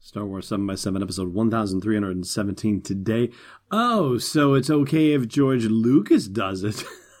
Star 0.00 0.24
Wars 0.24 0.48
7x7, 0.48 1.02
episode 1.02 1.34
1317 1.34 2.80
today. 2.82 3.30
Oh, 3.70 4.16
so 4.16 4.54
it's 4.54 4.70
okay 4.70 5.12
if 5.12 5.28
George 5.28 5.64
Lucas 5.66 6.28
does 6.28 6.62
it. 6.64 6.84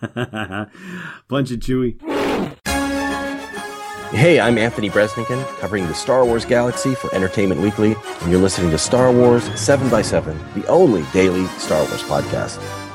Bunch 1.28 1.50
of 1.50 1.58
Chewy. 1.58 2.00
Hey, 4.10 4.40
I'm 4.40 4.56
Anthony 4.56 4.88
Breznican, 4.88 5.44
covering 5.58 5.86
the 5.86 5.94
Star 5.94 6.24
Wars 6.24 6.46
galaxy 6.46 6.94
for 6.94 7.14
Entertainment 7.14 7.60
Weekly, 7.60 7.94
and 8.22 8.30
you're 8.30 8.40
listening 8.40 8.70
to 8.70 8.78
Star 8.78 9.12
Wars 9.12 9.46
7x7, 9.50 10.54
the 10.54 10.66
only 10.68 11.04
daily 11.12 11.46
Star 11.58 11.80
Wars 11.80 12.02
podcast. 12.04 12.87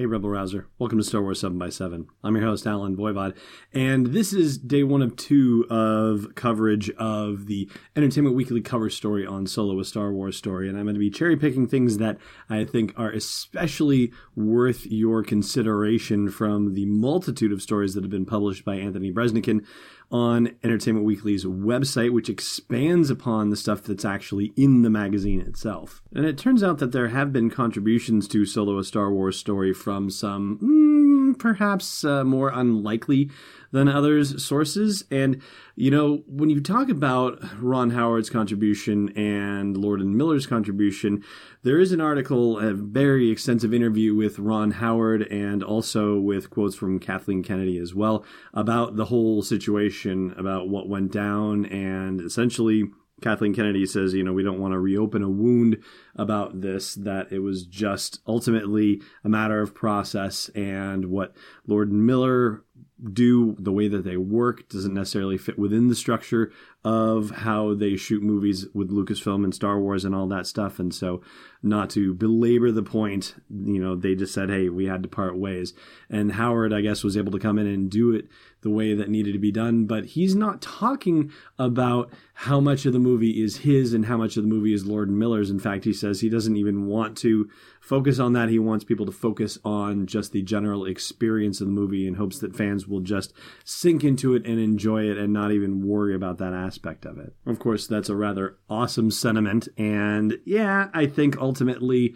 Hey, 0.00 0.06
Rebel 0.06 0.30
Rouser. 0.30 0.66
Welcome 0.78 0.96
to 0.96 1.04
Star 1.04 1.20
Wars 1.20 1.42
7x7. 1.42 2.06
I'm 2.24 2.34
your 2.34 2.46
host, 2.46 2.66
Allen 2.66 2.96
Voivod, 2.96 3.36
and 3.74 4.06
this 4.14 4.32
is 4.32 4.56
day 4.56 4.82
one 4.82 5.02
of 5.02 5.14
two 5.14 5.66
of 5.68 6.34
coverage 6.34 6.88
of 6.92 7.44
the 7.44 7.68
Entertainment 7.94 8.34
Weekly 8.34 8.62
cover 8.62 8.88
story 8.88 9.26
on 9.26 9.46
Solo, 9.46 9.78
a 9.78 9.84
Star 9.84 10.10
Wars 10.10 10.38
story. 10.38 10.70
And 10.70 10.78
I'm 10.78 10.86
going 10.86 10.94
to 10.94 10.98
be 10.98 11.10
cherry 11.10 11.36
picking 11.36 11.68
things 11.68 11.98
that 11.98 12.16
I 12.48 12.64
think 12.64 12.94
are 12.98 13.10
especially 13.10 14.10
worth 14.34 14.86
your 14.86 15.22
consideration 15.22 16.30
from 16.30 16.72
the 16.72 16.86
multitude 16.86 17.52
of 17.52 17.60
stories 17.60 17.92
that 17.92 18.02
have 18.02 18.10
been 18.10 18.24
published 18.24 18.64
by 18.64 18.76
Anthony 18.76 19.12
Breznican 19.12 19.66
on 20.10 20.56
Entertainment 20.64 21.06
Weekly's 21.06 21.44
website, 21.44 22.10
which 22.10 22.28
expands 22.28 23.10
upon 23.10 23.50
the 23.50 23.56
stuff 23.56 23.82
that's 23.82 24.04
actually 24.04 24.52
in 24.56 24.82
the 24.82 24.90
magazine 24.90 25.40
itself. 25.40 26.02
And 26.12 26.24
it 26.24 26.36
turns 26.36 26.64
out 26.64 26.78
that 26.78 26.90
there 26.90 27.08
have 27.08 27.32
been 27.32 27.48
contributions 27.48 28.26
to 28.28 28.44
Solo 28.44 28.78
a 28.78 28.82
Star 28.82 29.12
Wars 29.12 29.38
story 29.38 29.72
from 29.72 29.89
some 30.10 30.58
mm, 30.62 31.38
perhaps 31.38 32.04
uh, 32.04 32.22
more 32.22 32.50
unlikely 32.50 33.30
than 33.72 33.88
others 33.88 34.44
sources. 34.44 35.04
And, 35.10 35.40
you 35.76 35.90
know, 35.90 36.22
when 36.26 36.50
you 36.50 36.60
talk 36.60 36.88
about 36.88 37.40
Ron 37.60 37.90
Howard's 37.90 38.30
contribution 38.30 39.16
and 39.16 39.76
Lord 39.76 40.00
and 40.00 40.16
Miller's 40.16 40.46
contribution, 40.46 41.24
there 41.62 41.78
is 41.78 41.92
an 41.92 42.00
article, 42.00 42.58
a 42.58 42.74
very 42.74 43.30
extensive 43.30 43.72
interview 43.72 44.14
with 44.14 44.38
Ron 44.38 44.72
Howard 44.72 45.22
and 45.28 45.62
also 45.62 46.18
with 46.18 46.50
quotes 46.50 46.74
from 46.74 46.98
Kathleen 46.98 47.42
Kennedy 47.42 47.78
as 47.78 47.94
well 47.94 48.24
about 48.54 48.96
the 48.96 49.06
whole 49.06 49.42
situation, 49.42 50.34
about 50.36 50.68
what 50.68 50.88
went 50.88 51.12
down, 51.12 51.66
and 51.66 52.20
essentially 52.20 52.84
Kathleen 53.20 53.54
Kennedy 53.54 53.86
says, 53.86 54.14
you 54.14 54.22
know, 54.22 54.32
we 54.32 54.42
don't 54.42 54.60
want 54.60 54.72
to 54.72 54.78
reopen 54.78 55.22
a 55.22 55.28
wound 55.28 55.82
about 56.16 56.60
this, 56.60 56.94
that 56.94 57.30
it 57.32 57.40
was 57.40 57.64
just 57.64 58.20
ultimately 58.26 59.02
a 59.24 59.28
matter 59.28 59.60
of 59.60 59.74
process 59.74 60.48
and 60.50 61.06
what 61.06 61.34
Lord 61.66 61.92
Miller 61.92 62.64
do, 63.12 63.56
the 63.58 63.72
way 63.72 63.88
that 63.88 64.04
they 64.04 64.16
work 64.16 64.68
doesn't 64.68 64.94
necessarily 64.94 65.38
fit 65.38 65.58
within 65.58 65.88
the 65.88 65.94
structure 65.94 66.52
of 66.84 67.30
how 67.30 67.74
they 67.74 67.96
shoot 67.96 68.22
movies 68.22 68.66
with 68.72 68.90
Lucasfilm 68.90 69.44
and 69.44 69.54
Star 69.54 69.78
Wars 69.78 70.04
and 70.04 70.14
all 70.14 70.26
that 70.28 70.46
stuff. 70.46 70.78
And 70.78 70.94
so, 70.94 71.22
not 71.62 71.90
to 71.90 72.14
belabor 72.14 72.72
the 72.72 72.82
point, 72.82 73.34
you 73.50 73.82
know, 73.82 73.94
they 73.94 74.14
just 74.14 74.32
said, 74.32 74.48
hey, 74.48 74.70
we 74.70 74.86
had 74.86 75.02
to 75.02 75.08
part 75.08 75.36
ways. 75.36 75.74
And 76.08 76.32
Howard, 76.32 76.72
I 76.72 76.80
guess, 76.80 77.04
was 77.04 77.16
able 77.16 77.32
to 77.32 77.38
come 77.38 77.58
in 77.58 77.66
and 77.66 77.90
do 77.90 78.12
it 78.12 78.28
the 78.62 78.70
way 78.70 78.94
that 78.94 79.10
needed 79.10 79.32
to 79.32 79.38
be 79.38 79.52
done. 79.52 79.84
But 79.84 80.06
he's 80.06 80.34
not 80.34 80.62
talking 80.62 81.30
about 81.58 82.10
how 82.34 82.60
much 82.60 82.86
of 82.86 82.94
the 82.94 82.98
movie 82.98 83.42
is 83.42 83.58
his 83.58 83.92
and 83.92 84.06
how 84.06 84.16
much 84.16 84.36
of 84.36 84.42
the 84.42 84.48
movie 84.48 84.72
is 84.72 84.86
Lord 84.86 85.10
Miller's. 85.10 85.50
In 85.50 85.58
fact, 85.58 85.84
he 85.84 85.92
says 85.92 86.20
he 86.20 86.30
doesn't 86.30 86.56
even 86.56 86.86
want 86.86 87.16
to 87.18 87.48
focus 87.90 88.20
on 88.20 88.34
that. 88.34 88.48
He 88.48 88.60
wants 88.60 88.84
people 88.84 89.04
to 89.04 89.10
focus 89.10 89.58
on 89.64 90.06
just 90.06 90.30
the 90.30 90.42
general 90.42 90.86
experience 90.86 91.60
of 91.60 91.66
the 91.66 91.72
movie 91.72 92.06
in 92.06 92.14
hopes 92.14 92.38
that 92.38 92.54
fans 92.54 92.86
will 92.86 93.00
just 93.00 93.32
sink 93.64 94.04
into 94.04 94.32
it 94.36 94.46
and 94.46 94.60
enjoy 94.60 95.10
it 95.10 95.18
and 95.18 95.32
not 95.32 95.50
even 95.50 95.84
worry 95.84 96.14
about 96.14 96.38
that 96.38 96.52
aspect 96.52 97.04
of 97.04 97.18
it. 97.18 97.34
Of 97.46 97.58
course, 97.58 97.88
that's 97.88 98.08
a 98.08 98.14
rather 98.14 98.58
awesome 98.68 99.10
sentiment. 99.10 99.66
And 99.76 100.38
yeah, 100.44 100.88
I 100.94 101.06
think 101.06 101.36
ultimately, 101.38 102.14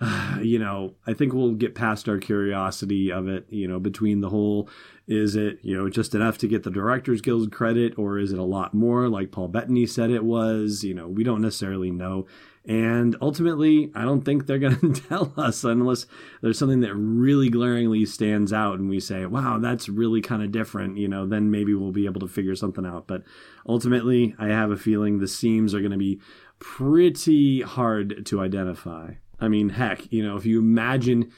you 0.42 0.58
know, 0.58 0.94
I 1.06 1.14
think 1.14 1.32
we'll 1.32 1.54
get 1.54 1.74
past 1.74 2.08
our 2.08 2.18
curiosity 2.18 3.10
of 3.10 3.28
it, 3.28 3.46
you 3.48 3.66
know, 3.66 3.78
between 3.78 4.20
the 4.20 4.30
whole 4.30 4.68
is 5.06 5.36
it, 5.36 5.60
you 5.62 5.76
know, 5.76 5.88
just 5.88 6.14
enough 6.14 6.36
to 6.38 6.48
get 6.48 6.64
the 6.64 6.70
Directors 6.70 7.20
Guild 7.20 7.52
credit 7.52 7.96
or 7.96 8.18
is 8.18 8.32
it 8.32 8.38
a 8.38 8.44
lot 8.44 8.74
more 8.74 9.08
like 9.08 9.30
Paul 9.30 9.48
Bettany 9.48 9.86
said 9.86 10.10
it 10.10 10.24
was? 10.24 10.82
You 10.82 10.94
know, 10.94 11.06
we 11.06 11.24
don't 11.24 11.42
necessarily 11.42 11.90
know. 11.90 12.26
And 12.68 13.14
ultimately, 13.22 13.92
I 13.94 14.02
don't 14.02 14.22
think 14.22 14.46
they're 14.46 14.58
going 14.58 14.80
to 14.80 14.92
tell 14.92 15.32
us 15.36 15.62
unless 15.62 16.06
there's 16.42 16.58
something 16.58 16.80
that 16.80 16.94
really 16.94 17.48
glaringly 17.48 18.04
stands 18.04 18.52
out 18.52 18.78
and 18.78 18.90
we 18.90 18.98
say, 19.00 19.24
wow, 19.26 19.58
that's 19.58 19.88
really 19.88 20.20
kind 20.20 20.42
of 20.42 20.50
different, 20.50 20.98
you 20.98 21.08
know, 21.08 21.26
then 21.26 21.50
maybe 21.50 21.72
we'll 21.74 21.92
be 21.92 22.06
able 22.06 22.20
to 22.20 22.28
figure 22.28 22.56
something 22.56 22.84
out. 22.84 23.06
But 23.06 23.22
ultimately, 23.68 24.34
I 24.38 24.48
have 24.48 24.72
a 24.72 24.76
feeling 24.76 25.18
the 25.18 25.28
seams 25.28 25.72
are 25.72 25.80
going 25.80 25.92
to 25.92 25.98
be 25.98 26.20
pretty 26.58 27.62
hard 27.62 28.26
to 28.26 28.40
identify. 28.40 29.14
I 29.40 29.48
mean, 29.48 29.70
heck, 29.70 30.10
you 30.12 30.26
know, 30.26 30.36
if 30.36 30.46
you 30.46 30.58
imagine 30.58 31.32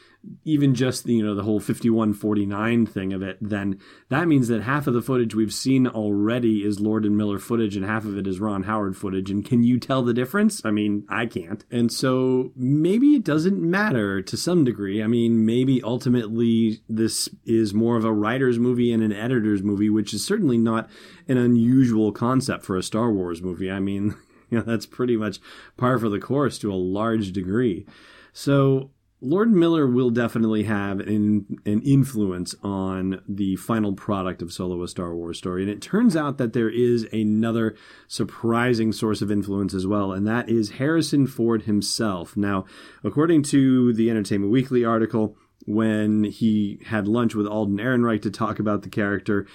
even 0.44 0.74
just 0.74 1.04
the, 1.04 1.14
you 1.14 1.24
know 1.24 1.34
the 1.34 1.42
whole 1.42 1.60
5149 1.60 2.86
thing 2.86 3.12
of 3.12 3.22
it 3.22 3.38
then 3.40 3.78
that 4.08 4.26
means 4.26 4.48
that 4.48 4.62
half 4.62 4.86
of 4.86 4.94
the 4.94 5.00
footage 5.00 5.34
we've 5.34 5.54
seen 5.54 5.86
already 5.86 6.64
is 6.64 6.80
lord 6.80 7.04
and 7.04 7.16
miller 7.16 7.38
footage 7.38 7.76
and 7.76 7.84
half 7.84 8.04
of 8.04 8.18
it 8.18 8.26
is 8.26 8.40
ron 8.40 8.64
howard 8.64 8.96
footage. 8.96 9.30
And 9.30 9.44
can 9.44 9.62
you 9.62 9.78
tell 9.78 10.02
the 10.02 10.14
difference? 10.14 10.64
I 10.64 10.70
mean 10.70 11.06
i 11.08 11.26
can't. 11.26 11.64
And 11.70 11.92
so 11.92 12.52
maybe 12.56 13.14
it 13.14 13.24
doesn't 13.24 13.60
matter 13.60 14.20
to 14.22 14.36
some 14.36 14.64
degree. 14.64 15.02
I 15.02 15.06
mean 15.06 15.46
maybe 15.46 15.82
ultimately 15.82 16.80
this 16.88 17.28
is 17.44 17.72
more 17.72 17.96
of 17.96 18.04
a 18.04 18.12
writer's 18.12 18.58
movie 18.58 18.92
and 18.92 19.02
an 19.02 19.12
editor's 19.12 19.62
movie 19.62 19.90
which 19.90 20.12
is 20.12 20.26
certainly 20.26 20.58
not 20.58 20.90
an 21.28 21.38
unusual 21.38 22.12
concept 22.12 22.64
for 22.64 22.76
a 22.76 22.82
star 22.82 23.12
wars 23.12 23.40
movie. 23.40 23.70
I 23.70 23.80
mean 23.80 24.16
you 24.50 24.58
know 24.58 24.64
that's 24.64 24.86
pretty 24.86 25.16
much 25.16 25.38
par 25.76 25.98
for 25.98 26.08
the 26.08 26.18
course 26.20 26.58
to 26.58 26.72
a 26.72 26.74
large 26.74 27.32
degree 27.32 27.86
so 28.32 28.90
Lord 29.20 29.50
Miller 29.50 29.84
will 29.84 30.10
definitely 30.10 30.62
have 30.64 31.00
an, 31.00 31.58
an 31.66 31.82
influence 31.82 32.54
on 32.62 33.20
the 33.28 33.56
final 33.56 33.92
product 33.92 34.42
of 34.42 34.52
Solo 34.52 34.80
a 34.84 34.86
Star 34.88 35.12
Wars 35.12 35.38
story. 35.38 35.62
And 35.62 35.70
it 35.70 35.82
turns 35.82 36.14
out 36.14 36.38
that 36.38 36.52
there 36.52 36.70
is 36.70 37.02
another 37.12 37.74
surprising 38.06 38.92
source 38.92 39.20
of 39.20 39.32
influence 39.32 39.74
as 39.74 39.88
well, 39.88 40.12
and 40.12 40.24
that 40.28 40.48
is 40.48 40.70
Harrison 40.72 41.26
Ford 41.26 41.62
himself. 41.62 42.36
Now, 42.36 42.64
according 43.02 43.42
to 43.44 43.92
the 43.92 44.08
Entertainment 44.08 44.52
Weekly 44.52 44.84
article, 44.84 45.36
when 45.66 46.22
he 46.22 46.80
had 46.86 47.08
lunch 47.08 47.34
with 47.34 47.46
Alden 47.46 47.78
Ehrenreich 47.78 48.22
to 48.22 48.30
talk 48.30 48.60
about 48.60 48.82
the 48.82 48.88
character, 48.88 49.46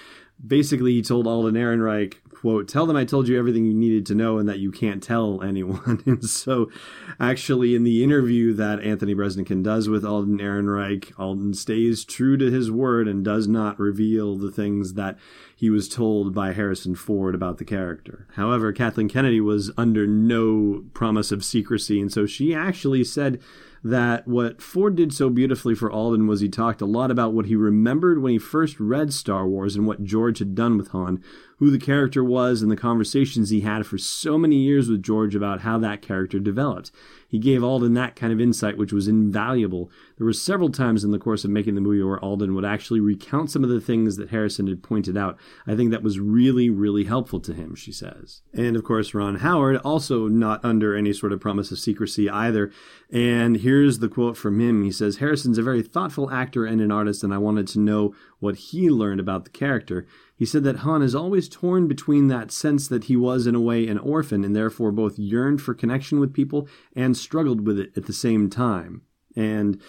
basically 0.46 0.92
he 0.92 1.02
told 1.02 1.26
Alden 1.26 1.54
Ehrenreich, 1.54 2.16
quote, 2.44 2.68
tell 2.68 2.84
them 2.84 2.94
I 2.94 3.06
told 3.06 3.26
you 3.26 3.38
everything 3.38 3.64
you 3.64 3.72
needed 3.72 4.04
to 4.04 4.14
know 4.14 4.36
and 4.36 4.46
that 4.50 4.58
you 4.58 4.70
can't 4.70 5.02
tell 5.02 5.42
anyone. 5.42 6.02
and 6.06 6.22
so 6.22 6.70
actually 7.18 7.74
in 7.74 7.84
the 7.84 8.04
interview 8.04 8.52
that 8.52 8.80
Anthony 8.80 9.14
Breznican 9.14 9.62
does 9.62 9.88
with 9.88 10.04
Alden 10.04 10.36
Ehrenreich, 10.36 11.18
Alden 11.18 11.54
stays 11.54 12.04
true 12.04 12.36
to 12.36 12.50
his 12.50 12.70
word 12.70 13.08
and 13.08 13.24
does 13.24 13.48
not 13.48 13.80
reveal 13.80 14.36
the 14.36 14.50
things 14.50 14.92
that 14.92 15.16
he 15.64 15.70
was 15.70 15.88
told 15.88 16.34
by 16.34 16.52
Harrison 16.52 16.94
Ford 16.94 17.34
about 17.34 17.56
the 17.56 17.64
character. 17.64 18.26
However, 18.34 18.70
Kathleen 18.70 19.08
Kennedy 19.08 19.40
was 19.40 19.70
under 19.78 20.06
no 20.06 20.84
promise 20.92 21.32
of 21.32 21.42
secrecy, 21.42 22.02
and 22.02 22.12
so 22.12 22.26
she 22.26 22.54
actually 22.54 23.02
said 23.02 23.40
that 23.82 24.28
what 24.28 24.60
Ford 24.60 24.94
did 24.94 25.14
so 25.14 25.30
beautifully 25.30 25.74
for 25.74 25.90
Alden 25.90 26.26
was 26.26 26.40
he 26.40 26.50
talked 26.50 26.82
a 26.82 26.86
lot 26.86 27.10
about 27.10 27.32
what 27.32 27.46
he 27.46 27.56
remembered 27.56 28.20
when 28.20 28.32
he 28.32 28.38
first 28.38 28.78
read 28.78 29.10
Star 29.14 29.46
Wars 29.46 29.74
and 29.74 29.86
what 29.86 30.04
George 30.04 30.38
had 30.38 30.54
done 30.54 30.76
with 30.76 30.88
Han, 30.88 31.22
who 31.58 31.70
the 31.70 31.78
character 31.78 32.22
was 32.22 32.60
and 32.60 32.70
the 32.70 32.76
conversations 32.76 33.48
he 33.48 33.62
had 33.62 33.86
for 33.86 33.96
so 33.96 34.36
many 34.36 34.56
years 34.56 34.90
with 34.90 35.02
George 35.02 35.34
about 35.34 35.62
how 35.62 35.78
that 35.78 36.02
character 36.02 36.38
developed. 36.38 36.90
He 37.26 37.38
gave 37.38 37.64
Alden 37.64 37.94
that 37.94 38.16
kind 38.16 38.34
of 38.34 38.40
insight, 38.40 38.76
which 38.76 38.92
was 38.92 39.08
invaluable. 39.08 39.90
There 40.16 40.24
were 40.24 40.32
several 40.32 40.70
times 40.70 41.02
in 41.02 41.10
the 41.10 41.18
course 41.18 41.44
of 41.44 41.50
making 41.50 41.74
the 41.74 41.80
movie 41.80 42.02
where 42.02 42.20
Alden 42.20 42.54
would 42.54 42.64
actually 42.64 43.00
recount 43.00 43.50
some 43.50 43.64
of 43.64 43.70
the 43.70 43.80
things 43.80 44.16
that 44.16 44.30
Harrison 44.30 44.68
had 44.68 44.82
pointed 44.82 45.16
out. 45.16 45.36
I 45.66 45.74
think 45.74 45.90
that 45.90 46.04
was 46.04 46.20
really, 46.20 46.70
really 46.70 47.04
helpful 47.04 47.40
to 47.40 47.52
him, 47.52 47.74
she 47.74 47.90
says. 47.90 48.42
And 48.52 48.76
of 48.76 48.84
course, 48.84 49.12
Ron 49.12 49.36
Howard, 49.36 49.78
also 49.78 50.28
not 50.28 50.64
under 50.64 50.94
any 50.94 51.12
sort 51.12 51.32
of 51.32 51.40
promise 51.40 51.72
of 51.72 51.80
secrecy 51.80 52.30
either. 52.30 52.70
And 53.10 53.56
here's 53.56 53.98
the 53.98 54.08
quote 54.08 54.36
from 54.36 54.60
him. 54.60 54.84
He 54.84 54.92
says, 54.92 55.16
Harrison's 55.16 55.58
a 55.58 55.62
very 55.62 55.82
thoughtful 55.82 56.30
actor 56.30 56.64
and 56.64 56.80
an 56.80 56.92
artist, 56.92 57.24
and 57.24 57.34
I 57.34 57.38
wanted 57.38 57.66
to 57.68 57.80
know 57.80 58.14
what 58.38 58.56
he 58.56 58.90
learned 58.90 59.18
about 59.18 59.44
the 59.44 59.50
character. 59.50 60.06
He 60.36 60.46
said 60.46 60.62
that 60.62 60.78
Han 60.78 61.02
is 61.02 61.14
always 61.14 61.48
torn 61.48 61.88
between 61.88 62.28
that 62.28 62.52
sense 62.52 62.86
that 62.86 63.04
he 63.04 63.16
was, 63.16 63.48
in 63.48 63.54
a 63.56 63.60
way, 63.60 63.88
an 63.88 63.98
orphan 63.98 64.44
and 64.44 64.54
therefore 64.54 64.92
both 64.92 65.18
yearned 65.18 65.60
for 65.60 65.74
connection 65.74 66.20
with 66.20 66.32
people 66.32 66.68
and 66.94 67.16
struggled 67.16 67.66
with 67.66 67.78
it 67.80 67.92
at 67.96 68.06
the 68.06 68.12
same 68.12 68.48
time. 68.48 69.02
And 69.36 69.80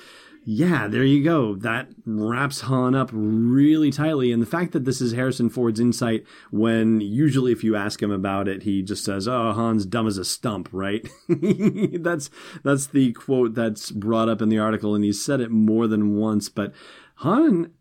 yeah, 0.48 0.88
there 0.88 1.04
you 1.04 1.24
go. 1.24 1.56
That 1.56 1.90
wraps 2.06 2.62
Han 2.62 2.94
up 2.94 3.10
really 3.12 3.92
tightly. 3.92 4.32
And 4.32 4.44
the 4.44 4.48
fact 4.48 4.74
that 4.74 4.86
this 4.86 5.02
is 5.02 5.14
Harrison 5.14 5.50
Ford's 5.50 5.80
insight, 5.80 6.24
when 6.52 7.02
usually 7.02 7.52
if 7.52 7.64
you 7.64 7.76
ask 7.76 8.02
him 8.02 8.12
about 8.12 8.48
it, 8.48 8.62
he 8.62 8.84
just 8.84 9.04
says, 9.04 9.28
"Oh, 9.28 9.54
Han's 9.54 9.88
dumb 9.88 10.06
as 10.06 10.20
a 10.20 10.26
stump," 10.26 10.70
right? 10.72 11.08
that's 11.28 12.30
that's 12.64 12.86
the 12.86 13.14
quote 13.14 13.56
that's 13.56 13.90
brought 13.90 14.30
up 14.30 14.40
in 14.40 14.50
the 14.50 14.60
article, 14.60 14.94
and 14.94 15.04
he's 15.04 15.24
said 15.24 15.42
it 15.42 15.50
more 15.50 15.88
than 15.88 16.16
once. 16.16 16.48
But 16.48 16.74
Han 17.16 17.72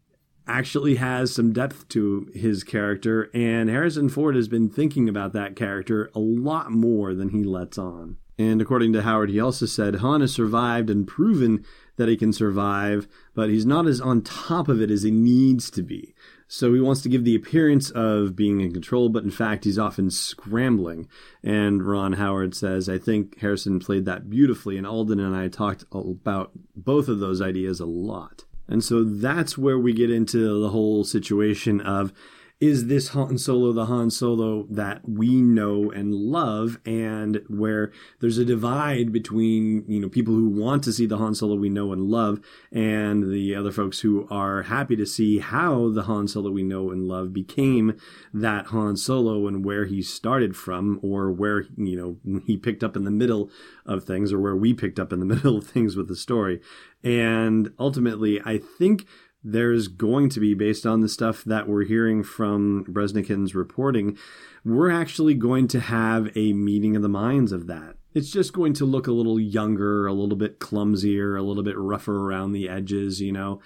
actually 0.47 0.95
has 0.97 1.35
some 1.35 1.53
depth 1.53 1.87
to 1.91 2.31
his 2.35 2.65
character, 2.65 3.31
and 3.35 3.69
Harrison 3.69 4.09
Ford 4.09 4.37
has 4.37 4.49
been 4.49 4.71
thinking 4.71 5.07
about 5.07 5.35
that 5.35 5.55
character 5.55 6.11
a 6.15 6.19
lot 6.19 6.71
more 6.71 7.15
than 7.15 7.29
he 7.29 7.45
lets 7.45 7.77
on. 7.77 8.17
And 8.39 8.61
according 8.61 8.93
to 8.95 9.03
Howard, 9.03 9.31
he 9.31 9.41
also 9.41 9.67
said 9.67 9.97
Han 9.97 10.21
has 10.21 10.33
survived 10.33 10.91
and 10.91 11.07
proven 11.07 11.65
that 11.97 12.09
he 12.09 12.17
can 12.17 12.33
survive, 12.33 13.07
but 13.35 13.49
he's 13.49 13.67
not 13.67 13.87
as 13.87 14.01
on 14.01 14.23
top 14.23 14.69
of 14.69 14.81
it 14.81 14.91
as 14.91 15.03
he 15.03 15.11
needs 15.11 15.71
to 15.71 15.83
be. 15.83 16.15
So 16.49 16.75
he 16.75 16.81
wants 16.81 17.03
to 17.03 17.09
give 17.09 17.25
the 17.25 17.35
appearance 17.35 17.91
of 17.91 18.37
being 18.37 18.61
in 18.61 18.73
control, 18.73 19.09
but 19.09 19.25
in 19.25 19.31
fact, 19.31 19.65
he's 19.65 19.79
often 19.79 20.11
scrambling. 20.11 21.09
And 21.43 21.83
Ron 21.83 22.15
Howard 22.15 22.55
says, 22.55 22.89
I 22.89 22.99
think 22.99 23.39
Harrison 23.41 23.81
played 23.81 24.05
that 24.05 24.29
beautifully, 24.29 24.77
and 24.77 24.87
Alden 24.87 25.21
and 25.21 25.35
I 25.35 25.49
talked 25.49 25.85
about 25.93 26.51
both 26.77 27.09
of 27.09 27.21
those 27.21 27.41
ideas 27.41 27.81
a 27.81 27.87
lot. 27.87 28.45
And 28.69 28.83
so 28.83 29.05
that's 29.05 29.59
where 29.59 29.79
we 29.79 29.93
get 29.93 30.11
into 30.11 30.61
the 30.61 30.71
whole 30.71 31.05
situation 31.05 31.81
of 31.81 32.13
is 32.67 32.87
this 32.87 33.09
Han 33.09 33.39
Solo 33.39 33.73
the 33.73 33.87
Han 33.87 34.11
Solo 34.11 34.67
that 34.71 35.09
we 35.09 35.43
know 35.43 35.91
and 35.91 36.15
love, 36.15 36.79
and 36.85 37.43
where 37.49 37.93
there's 38.21 38.39
a 38.39 38.45
divide 38.45 39.13
between 39.13 39.85
you 39.87 40.01
know 40.01 40.09
people 40.09 40.35
who 40.35 40.49
want 40.49 40.83
to 40.85 40.93
see 40.93 41.07
the 41.07 41.19
Han 41.19 41.35
Solo 41.35 41.57
we 41.57 41.69
know 41.69 41.93
and 41.93 42.05
love, 42.11 42.41
and 42.73 43.31
the 43.31 43.55
other 43.55 43.73
folks 43.73 44.01
who 44.01 44.27
are 44.31 44.63
happy 44.63 44.97
to 44.97 45.07
see 45.07 45.39
how 45.39 45.91
the 45.91 46.03
Han 46.03 46.29
Solo 46.29 46.51
we 46.51 46.63
know 46.63 46.91
and 46.91 47.07
love 47.07 47.33
became 47.33 47.99
that 48.33 48.67
Han 48.67 48.97
Solo 48.97 49.47
and 49.47 49.65
where 49.65 49.85
he 49.85 50.03
started 50.03 50.57
from, 50.57 50.99
or 51.03 51.31
where 51.31 51.67
you 51.77 51.97
know 52.25 52.41
he 52.47 52.57
picked 52.57 52.85
up 52.85 52.97
in 52.97 53.05
the 53.05 53.11
middle 53.11 53.51
of 53.85 54.05
things, 54.05 54.33
or 54.33 54.41
where 54.41 54.57
we 54.57 54.73
picked 54.73 54.99
up 54.99 55.13
in 55.13 55.21
the 55.21 55.27
middle 55.35 55.59
of 55.59 55.67
things 55.67 55.97
with 55.97 56.09
the 56.09 56.17
story, 56.17 56.61
and 57.03 57.73
ultimately 57.79 58.41
I 58.45 58.59
think 58.59 59.07
there's 59.45 59.89
going 59.89 60.31
to 60.31 60.41
be, 60.41 60.55
based 60.55 60.87
on 60.87 61.01
the 61.01 61.09
stuff 61.09 61.45
that 61.45 61.69
we're 61.69 61.85
hearing 61.85 62.25
from 62.25 62.85
Breznican's 62.89 63.55
reporting, 63.55 64.17
we're 64.65 64.91
actually 64.91 65.35
going 65.35 65.69
to 65.69 65.81
have 65.81 66.35
a 66.35 66.55
meeting 66.55 66.97
of 66.97 67.03
the 67.03 67.09
minds 67.09 67.53
of 67.53 67.67
that. 67.67 67.97
It's 68.15 68.31
just 68.31 68.55
going 68.55 68.73
to 68.75 68.87
look 68.87 69.07
a 69.07 69.13
little 69.13 69.39
younger, 69.39 70.07
a 70.07 70.15
little 70.15 70.37
bit 70.37 70.61
clumsier, 70.61 71.37
a 71.37 71.43
little 71.43 71.63
bit 71.63 71.77
rougher 71.77 72.17
around 72.17 72.53
the 72.53 72.69
edges, 72.69 73.21
you 73.21 73.33
know. 73.33 73.61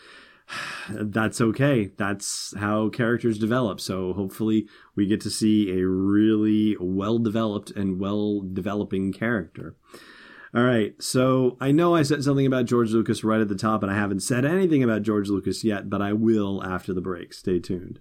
That's 0.91 1.41
okay. 1.41 1.93
That's 1.97 2.55
how 2.57 2.89
characters 2.89 3.39
develop. 3.39 3.81
So 3.81 4.15
hopefully 4.15 4.67
we 4.97 5.07
get 5.07 5.21
to 5.23 5.31
see 5.31 5.71
a 5.79 5.87
really 5.87 6.77
well 6.81 7.19
developed 7.19 7.71
and 7.71 8.01
well 8.01 8.41
developing 8.41 9.13
character. 9.13 9.77
All 10.55 10.62
right. 10.62 11.00
So 11.03 11.56
I 11.61 11.73
know 11.73 11.95
I 11.95 12.03
said 12.03 12.25
something 12.25 12.47
about 12.47 12.65
George 12.67 12.91
Lucas 12.91 13.23
right 13.23 13.41
at 13.41 13.49
the 13.49 13.55
top, 13.55 13.83
and 13.83 13.93
I 13.93 13.97
haven't 13.97 14.21
said 14.21 14.45
anything 14.45 14.83
about 14.83 15.03
George 15.03 15.29
Lucas 15.29 15.65
yet, 15.65 15.91
but 15.91 16.03
I 16.03 16.12
will 16.12 16.65
after 16.65 16.95
the 16.95 17.00
break. 17.00 17.33
Stay 17.33 17.59
tuned. 17.59 18.00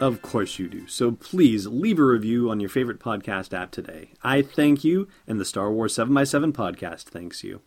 Of 0.00 0.20
course 0.20 0.58
you 0.58 0.68
do. 0.68 0.86
So 0.88 1.12
please 1.12 1.66
leave 1.66 1.98
a 1.98 2.04
review 2.04 2.50
on 2.50 2.58
your 2.58 2.70
favorite 2.70 2.98
podcast 2.98 3.56
app 3.56 3.70
today. 3.70 4.10
I 4.22 4.42
thank 4.42 4.82
you, 4.82 5.06
and 5.26 5.38
the 5.38 5.44
Star 5.44 5.70
Wars 5.70 5.94
7x7 5.94 6.52
podcast 6.52 7.04
thanks 7.04 7.44
you. 7.44 7.60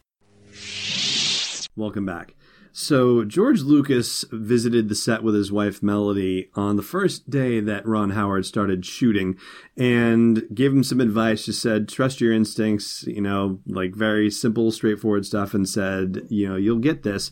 Welcome 1.77 2.05
back. 2.05 2.35
So, 2.77 3.23
George 3.23 3.61
Lucas 3.61 4.25
visited 4.33 4.89
the 4.89 4.95
set 4.95 5.23
with 5.23 5.33
his 5.33 5.49
wife 5.49 5.81
Melody 5.81 6.49
on 6.55 6.75
the 6.75 6.83
first 6.83 7.29
day 7.29 7.61
that 7.61 7.87
Ron 7.87 8.09
Howard 8.09 8.45
started 8.45 8.85
shooting 8.85 9.37
and 9.77 10.45
gave 10.53 10.73
him 10.73 10.83
some 10.83 10.99
advice. 10.99 11.45
Just 11.45 11.61
said, 11.61 11.87
trust 11.87 12.19
your 12.19 12.33
instincts, 12.33 13.03
you 13.03 13.21
know, 13.21 13.59
like 13.65 13.95
very 13.95 14.29
simple, 14.29 14.73
straightforward 14.73 15.25
stuff, 15.25 15.53
and 15.53 15.69
said, 15.69 16.23
you 16.27 16.49
know, 16.49 16.57
you'll 16.57 16.79
get 16.79 17.03
this. 17.03 17.31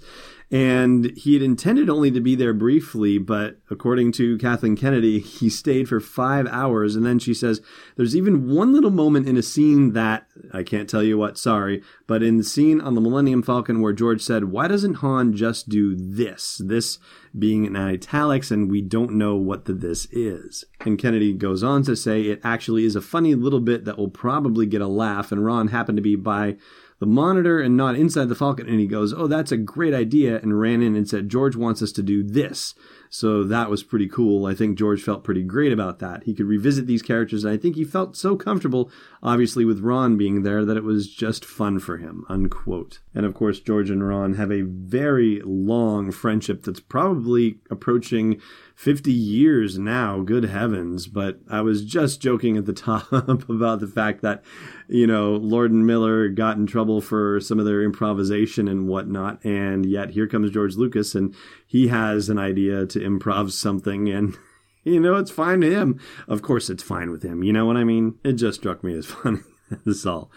And 0.49 1.11
he 1.17 1.33
had 1.33 1.41
intended 1.41 1.89
only 1.89 2.11
to 2.11 2.21
be 2.21 2.35
there 2.35 2.53
briefly, 2.53 3.17
but 3.17 3.57
according 3.69 4.11
to 4.13 4.37
Kathleen 4.37 4.77
Kennedy, 4.77 5.19
he 5.19 5.49
stayed 5.49 5.89
for 5.89 5.99
five 5.99 6.47
hours. 6.47 6.95
And 6.95 7.05
then 7.05 7.19
she 7.19 7.33
says, 7.33 7.59
There's 7.97 8.15
even 8.15 8.49
one 8.49 8.71
little 8.71 8.91
moment 8.91 9.27
in 9.27 9.35
a 9.35 9.41
scene 9.41 9.93
that 9.93 10.27
I 10.51 10.63
can't 10.63 10.89
tell 10.89 11.03
you 11.03 11.17
what, 11.17 11.37
sorry, 11.37 11.83
but 12.07 12.23
in 12.23 12.37
the 12.37 12.43
scene 12.43 12.81
on 12.81 12.95
the 12.95 13.01
Millennium 13.01 13.43
Falcon 13.43 13.81
where 13.81 13.93
George 13.93 14.21
said, 14.21 14.45
Why 14.45 14.67
doesn't 14.67 14.95
Han 14.95 15.33
just 15.33 15.69
do 15.69 15.95
this? 15.95 16.59
This 16.63 16.97
being 17.37 17.65
in 17.65 17.75
italics, 17.75 18.49
and 18.49 18.69
we 18.69 18.81
don't 18.81 19.13
know 19.13 19.35
what 19.35 19.65
the 19.65 19.73
this 19.73 20.07
is. 20.11 20.65
And 20.81 20.97
Kennedy 20.97 21.33
goes 21.33 21.63
on 21.63 21.83
to 21.83 21.95
say, 21.95 22.23
It 22.23 22.41
actually 22.43 22.85
is 22.85 22.95
a 22.95 23.01
funny 23.01 23.35
little 23.35 23.59
bit 23.59 23.85
that 23.85 23.97
will 23.97 24.09
probably 24.09 24.65
get 24.65 24.81
a 24.81 24.87
laugh, 24.87 25.31
and 25.31 25.45
Ron 25.45 25.67
happened 25.67 25.97
to 25.97 26.03
be 26.03 26.15
by 26.15 26.57
the 26.99 27.05
monitor 27.05 27.59
and 27.59 27.75
not 27.75 27.95
inside 27.95 28.29
the 28.29 28.35
Falcon. 28.35 28.67
And 28.67 28.79
he 28.79 28.87
goes, 28.87 29.13
Oh, 29.13 29.27
that's 29.27 29.51
a 29.51 29.57
great 29.57 29.93
idea. 29.93 30.39
And 30.39 30.59
ran 30.59 30.81
in 30.81 30.95
and 30.95 31.07
said, 31.07 31.29
George 31.29 31.55
wants 31.55 31.81
us 31.81 31.91
to 31.93 32.03
do 32.03 32.23
this. 32.23 32.75
So 33.13 33.43
that 33.43 33.69
was 33.69 33.83
pretty 33.83 34.07
cool. 34.07 34.47
I 34.47 34.55
think 34.55 34.75
George 34.75 35.03
felt 35.03 35.23
pretty 35.23 35.43
great 35.43 35.71
about 35.71 35.99
that. 35.99 36.23
He 36.23 36.33
could 36.33 36.47
revisit 36.47 36.87
these 36.87 37.03
characters, 37.03 37.43
and 37.43 37.53
I 37.53 37.57
think 37.57 37.75
he 37.75 37.83
felt 37.83 38.17
so 38.17 38.35
comfortable, 38.35 38.89
obviously, 39.21 39.65
with 39.65 39.81
Ron 39.81 40.17
being 40.17 40.41
there, 40.41 40.65
that 40.65 40.77
it 40.77 40.83
was 40.83 41.13
just 41.13 41.45
fun 41.45 41.77
for 41.77 41.97
him, 41.97 42.25
unquote. 42.27 43.01
And 43.13 43.23
of 43.23 43.35
course, 43.35 43.59
George 43.59 43.91
and 43.91 44.07
Ron 44.07 44.33
have 44.33 44.51
a 44.51 44.63
very 44.63 45.43
long 45.45 46.11
friendship 46.11 46.63
that's 46.63 46.79
probably 46.79 47.59
approaching 47.69 48.41
50 48.75 49.11
years 49.11 49.77
now, 49.77 50.21
good 50.21 50.45
heavens. 50.45 51.07
But 51.07 51.39
I 51.49 51.61
was 51.61 51.85
just 51.85 52.21
joking 52.21 52.57
at 52.57 52.65
the 52.65 52.73
top 52.73 53.11
about 53.11 53.79
the 53.79 53.87
fact 53.87 54.21
that, 54.21 54.43
you 54.87 55.07
know, 55.07 55.31
Lord 55.33 55.71
and 55.71 55.85
Miller 55.85 56.29
got 56.29 56.57
in 56.57 56.67
trouble 56.67 57.01
for 57.01 57.39
some 57.39 57.59
of 57.59 57.65
their 57.65 57.83
improvisation 57.83 58.67
and 58.67 58.87
whatnot. 58.87 59.43
And 59.45 59.85
yet 59.85 60.11
here 60.11 60.27
comes 60.27 60.51
George 60.51 60.75
Lucas 60.75 61.15
and 61.15 61.35
he 61.65 61.87
has 61.87 62.29
an 62.29 62.37
idea 62.37 62.85
to 62.87 62.99
improv 62.99 63.51
something 63.51 64.09
and. 64.09 64.37
You 64.85 64.99
know, 64.99 65.15
it's 65.15 65.31
fine 65.31 65.61
to 65.61 65.71
him. 65.71 65.97
Of 66.27 66.41
course, 66.41 66.69
it's 66.69 66.83
fine 66.83 67.09
with 67.09 67.23
him. 67.23 67.41
You 67.41 67.53
know 67.53 67.65
what 67.65 67.77
I 67.77 67.85
mean? 67.85 68.19
It 68.21 68.33
just 68.33 68.59
struck 68.59 68.83
me 68.83 68.93
as 68.97 69.05
funny. 69.23 69.39
That's 69.85 70.05
all. 70.05 70.29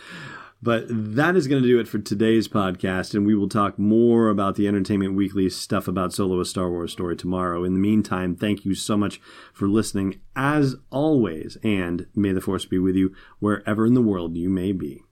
But 0.63 0.87
that 0.89 1.37
is 1.37 1.49
going 1.49 1.63
to 1.63 1.69
do 1.69 1.79
it 1.79 1.87
for 1.87 1.99
today's 1.99 2.49
podcast, 2.49 3.15
and 3.15 3.27
we 3.27 3.35
will 3.35 3.49
talk 3.49 3.79
more 3.79 4.29
about 4.29 4.57
the 4.57 4.67
Entertainment 4.67 5.15
Weekly 5.15 5.51
stuff 5.51 5.87
about 5.87 6.15
Solo 6.15 6.41
a 6.41 6.45
Star 6.45 6.71
Wars 6.71 6.93
story 6.93 7.15
tomorrow. 7.15 7.63
In 7.63 7.75
the 7.75 7.79
meantime, 7.79 8.35
thank 8.35 8.65
you 8.65 8.75
so 8.75 8.97
much 8.97 9.21
for 9.53 9.69
listening, 9.69 10.21
as 10.35 10.77
always, 10.91 11.59
and 11.63 12.07
may 12.15 12.33
the 12.33 12.41
Force 12.41 12.65
be 12.65 12.79
with 12.79 12.97
you 12.97 13.15
wherever 13.39 13.87
in 13.87 13.95
the 13.95 14.03
world 14.03 14.37
you 14.37 14.49
may 14.49 14.73
be. 14.73 15.03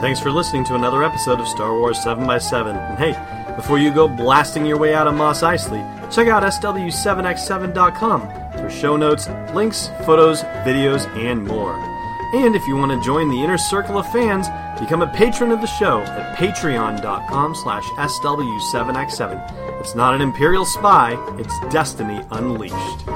Thanks 0.00 0.20
for 0.20 0.30
listening 0.30 0.62
to 0.66 0.74
another 0.74 1.02
episode 1.02 1.40
of 1.40 1.48
Star 1.48 1.72
Wars 1.72 1.98
7x7. 1.98 2.76
And 2.76 2.98
hey, 2.98 3.54
before 3.56 3.78
you 3.78 3.90
go 3.90 4.06
blasting 4.06 4.66
your 4.66 4.76
way 4.76 4.94
out 4.94 5.06
of 5.06 5.14
Mos 5.14 5.40
Eisley, 5.40 5.82
check 6.14 6.28
out 6.28 6.42
SW7x7.com 6.42 8.20
for 8.60 8.68
show 8.68 8.98
notes, 8.98 9.26
links, 9.54 9.88
photos, 10.04 10.42
videos, 10.42 11.06
and 11.16 11.42
more. 11.42 11.95
And 12.34 12.54
if 12.56 12.66
you 12.66 12.76
want 12.76 12.92
to 12.92 13.04
join 13.04 13.28
the 13.28 13.42
inner 13.42 13.58
circle 13.58 13.98
of 13.98 14.10
fans, 14.12 14.48
become 14.80 15.02
a 15.02 15.12
patron 15.14 15.52
of 15.52 15.60
the 15.60 15.66
show 15.66 16.00
at 16.00 16.36
patreon.com 16.36 17.54
slash 17.54 17.84
SW7X7. 17.84 19.80
It's 19.80 19.94
not 19.94 20.14
an 20.14 20.20
Imperial 20.20 20.64
spy, 20.64 21.16
it's 21.38 21.54
Destiny 21.72 22.20
Unleashed. 22.30 23.15